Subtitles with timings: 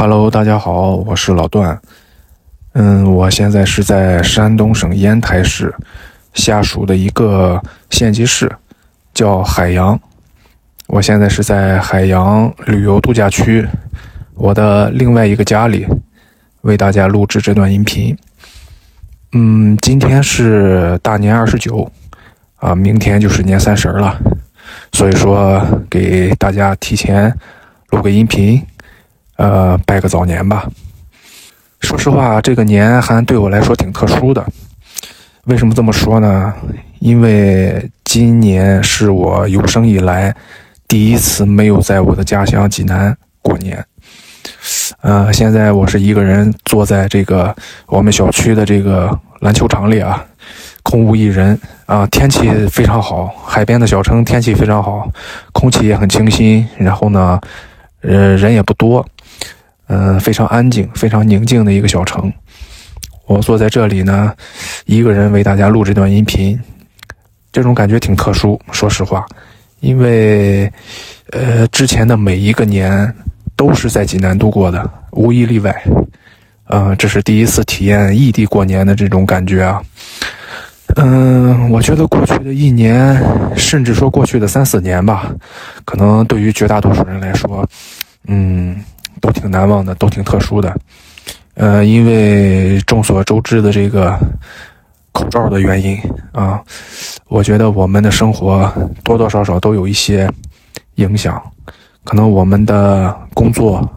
[0.00, 1.76] Hello，大家好，我是老段。
[2.74, 5.74] 嗯，我现在是在山东省烟台市
[6.34, 7.60] 下属的一个
[7.90, 8.48] 县级市，
[9.12, 9.98] 叫海洋。
[10.86, 13.66] 我现在是在海洋旅游度假区，
[14.34, 15.84] 我的另外一个家里，
[16.60, 18.16] 为大家录制这段音频。
[19.32, 21.90] 嗯，今天是大年二十九，
[22.58, 24.16] 啊，明天就是年三十了，
[24.92, 25.60] 所以说
[25.90, 27.36] 给大家提前
[27.90, 28.64] 录个音频。
[29.38, 30.68] 呃，拜个早年吧。
[31.80, 34.44] 说实话，这个年还对我来说挺特殊的。
[35.44, 36.52] 为什么这么说呢？
[36.98, 40.34] 因为今年是我有生以来
[40.88, 43.82] 第一次没有在我的家乡济南过年。
[45.02, 47.54] 呃，现在我是一个人坐在这个
[47.86, 50.22] 我们小区的这个篮球场里啊，
[50.82, 52.04] 空无一人啊。
[52.08, 55.08] 天气非常好，海边的小城天气非常好，
[55.52, 56.66] 空气也很清新。
[56.76, 57.40] 然后呢，
[58.02, 59.06] 呃，人也不多。
[59.88, 62.32] 嗯，非常安静、非常宁静的一个小城。
[63.26, 64.32] 我坐在这里呢，
[64.86, 66.58] 一个人为大家录这段音频，
[67.52, 68.58] 这种感觉挺特殊。
[68.70, 69.26] 说实话，
[69.80, 70.70] 因为
[71.32, 73.14] 呃，之前的每一个年
[73.56, 75.74] 都是在济南度过的，无一例外。
[76.68, 79.82] 呃，这是第一次体验异地过年的这种感觉啊。
[80.96, 83.22] 嗯，我觉得过去的一年，
[83.56, 85.30] 甚至说过去的三四年吧，
[85.84, 87.66] 可能对于绝大多数人来说，
[88.26, 88.76] 嗯。
[89.20, 90.74] 都挺难忘的，都挺特殊的，
[91.54, 94.18] 呃，因为众所周知的这个
[95.12, 95.98] 口罩的原因
[96.32, 96.62] 啊，
[97.28, 100.30] 我觉得我们的生活多多少少都有一些
[100.96, 101.42] 影响，
[102.04, 103.88] 可能我们的工作、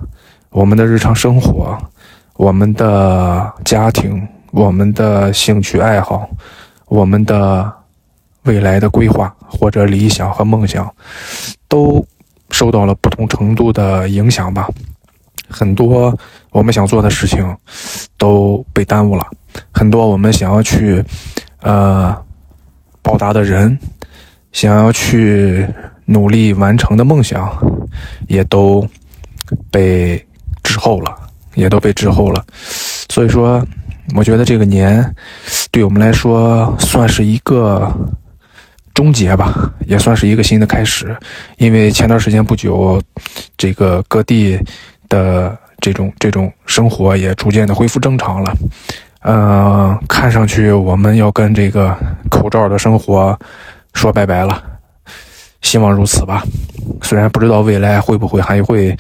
[0.49, 1.77] 我们的日常生活、
[2.35, 6.27] 我们的家庭、我们的兴趣爱好、
[6.87, 7.71] 我们的
[8.43, 10.91] 未来的规划或者理想和梦想，
[11.67, 12.03] 都
[12.49, 14.67] 受到了不同程度的影响吧。
[15.51, 16.17] 很多
[16.51, 17.45] 我们想做的事情
[18.17, 19.23] 都被耽误了，
[19.71, 21.03] 很多我们想要去
[21.61, 22.15] 呃
[23.01, 23.77] 报答的人，
[24.51, 25.67] 想要去
[26.05, 27.51] 努力完成的梦想，
[28.27, 28.87] 也都
[29.69, 30.25] 被
[30.63, 31.15] 滞后了，
[31.55, 32.43] 也都被滞后了。
[33.09, 33.65] 所以说，
[34.15, 35.15] 我觉得这个年
[35.69, 37.93] 对我们来说算是一个
[38.93, 41.15] 终结吧，也算是一个新的开始。
[41.57, 43.01] 因为前段时间不久，
[43.57, 44.59] 这个各地。
[45.11, 48.55] 的这种这种生活也逐渐的恢复正常了，
[49.23, 51.93] 嗯，看上去我们要跟这个
[52.29, 53.37] 口罩的生活
[53.93, 54.63] 说拜拜了，
[55.61, 56.43] 希望如此吧。
[57.01, 58.95] 虽然不知道未来会不会还会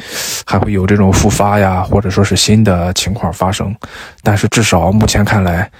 [0.45, 3.73] 还会有这种复发呀，或者说是新的情况发生，
[4.21, 5.71] 但是至少目前看来，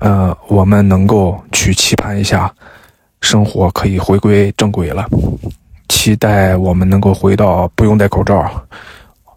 [0.00, 2.52] 呃，我们能够去期盼一下，
[3.20, 5.06] 生活可以回归正轨了，
[5.88, 8.50] 期待我们能够回到不用戴口罩。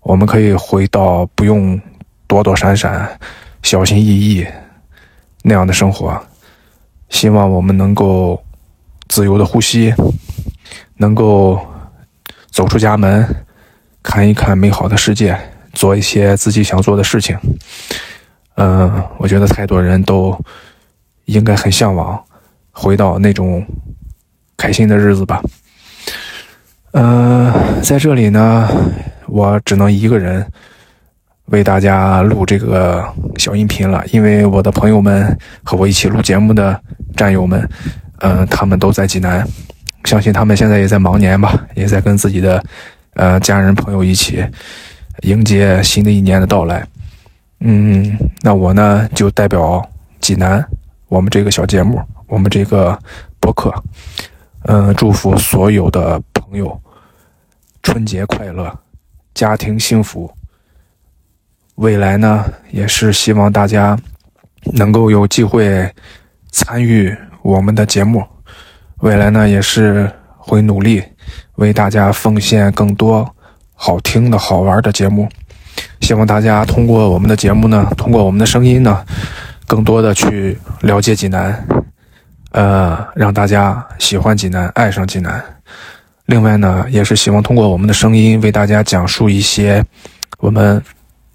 [0.02, 1.80] 我们可以回到不用
[2.28, 3.08] 躲躲闪闪、
[3.62, 4.46] 小心翼翼
[5.44, 6.20] 那样的生活。
[7.10, 8.42] 希望我们能够
[9.10, 9.94] 自由的呼吸，
[10.98, 11.60] 能够
[12.50, 13.28] 走出家门，
[14.02, 15.40] 看一看美好的世界，
[15.74, 17.38] 做一些自己想做的事情。
[18.56, 20.38] 嗯，我觉得太多人都
[21.26, 22.22] 应该很向往
[22.72, 23.66] 回到那种
[24.58, 25.44] 开心的日子吧。
[26.94, 28.68] 嗯，在这里呢。
[29.32, 30.46] 我只能一个人
[31.46, 33.02] 为大家录这个
[33.38, 36.80] 小音频了，因为我的朋友们和我一起录节目的
[37.16, 37.68] 战友们，
[38.20, 39.48] 嗯，他们都在济南，
[40.04, 42.62] 相信他们现在也在忙年吧，也在跟自己的
[43.14, 44.46] 呃家人朋友一起
[45.22, 46.86] 迎接新的一年的到来。
[47.62, 49.82] 嗯，那我呢就代表
[50.20, 50.62] 济南，
[51.08, 52.98] 我们这个小节目，我们这个
[53.40, 53.74] 博客，
[54.66, 56.78] 嗯，祝福所有的朋友
[57.82, 58.78] 春节快乐。
[59.42, 60.32] 家庭幸福，
[61.74, 63.98] 未来呢也是希望大家
[64.74, 65.92] 能够有机会
[66.52, 68.24] 参与我们的节目。
[69.00, 70.08] 未来呢也是
[70.38, 71.04] 会努力
[71.56, 73.28] 为大家奉献更多
[73.74, 75.28] 好听的好玩的节目。
[76.02, 79.04] 希望大家通过我们的节目呢，通过我们的声音呢，
[79.66, 81.68] 更多的去了解济南，
[82.52, 85.44] 呃，让大家喜欢济南，爱上济南。
[86.26, 89.84] 另外呢，也是希望通过我们的声音为大家讲述一些
[90.40, 90.82] 我们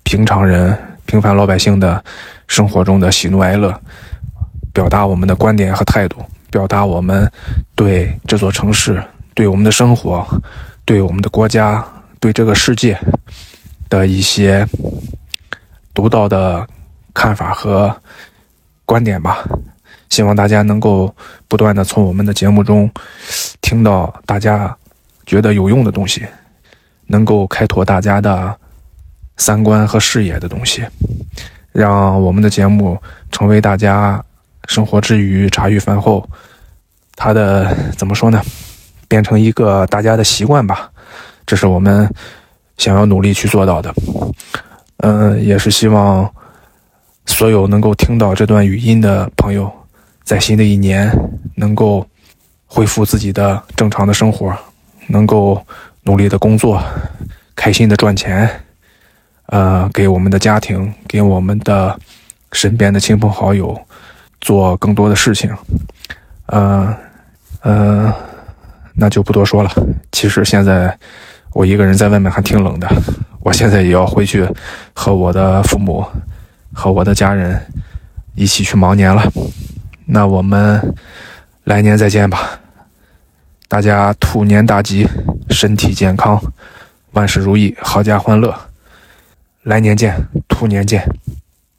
[0.05, 2.03] 平常人、平凡老百姓的
[2.47, 3.79] 生活中的喜怒哀乐，
[4.73, 7.31] 表达我们的观点和态度，表达我们
[7.75, 9.03] 对这座城市、
[9.35, 10.27] 对我们的生活、
[10.85, 11.85] 对我们的国家、
[12.19, 12.99] 对这个世界
[13.91, 14.67] 的一些
[15.93, 16.67] 独到的
[17.13, 17.95] 看法和
[18.85, 19.45] 观点吧。
[20.11, 21.15] 希望大家能够
[21.49, 22.91] 不断的从我们的节目中
[23.61, 24.77] 听到大家。
[25.27, 26.25] 觉得有用的东西，
[27.09, 28.57] 能够开拓大家的
[29.39, 30.87] 三观和视野的东西，
[31.73, 32.97] 让我们的节目
[33.33, 34.25] 成为大家
[34.69, 36.25] 生活之余、茶余饭后，
[37.17, 38.41] 他的怎么说呢？
[39.09, 40.89] 变成一个大家的习惯吧。
[41.45, 42.09] 这是我们
[42.79, 43.93] 想要努力去做到的。
[44.99, 46.33] 嗯，也是希望
[47.27, 49.69] 所有能够听到这段语音的朋友，
[50.27, 51.11] 在新的一年
[51.55, 52.07] 能够
[52.67, 54.55] 恢复自己的正常的生活，
[55.07, 55.65] 能够
[56.03, 56.83] 努力的工作，
[57.55, 58.51] 开心的赚钱，
[59.47, 61.99] 呃，给我们的家庭，给我们的
[62.53, 63.81] 身边的亲朋好友
[64.41, 65.57] 做更多的事情。
[66.47, 66.95] 嗯
[67.63, 68.13] 嗯，
[68.95, 69.71] 那就不多说了。
[70.13, 70.99] 其实现在。
[71.53, 72.87] 我一个人在外面还挺冷的，
[73.41, 74.47] 我现在也要回去
[74.93, 76.05] 和我的父母、
[76.71, 77.59] 和我的家人
[78.35, 79.23] 一起去忙年了。
[80.07, 80.95] 那我们
[81.65, 82.59] 来年再见吧，
[83.69, 85.07] 大家兔年大吉，
[85.51, 86.41] 身体健康，
[87.13, 88.55] 万事如意，阖家欢乐。
[89.65, 90.15] 来年见，
[90.49, 91.05] 兔年见。